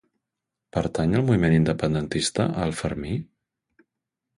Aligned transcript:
Pertany 0.77 1.13
al 1.19 1.27
moviment 1.29 1.57
independentista 1.59 2.49
el 2.67 2.77
Fermí? 2.83 3.17